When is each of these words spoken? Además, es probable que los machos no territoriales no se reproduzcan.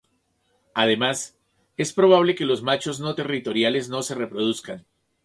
Además, 0.73 1.37
es 1.77 1.93
probable 1.93 2.33
que 2.33 2.43
los 2.43 2.63
machos 2.63 2.99
no 2.99 3.13
territoriales 3.13 3.87
no 3.87 4.01
se 4.01 4.15
reproduzcan. 4.15 4.83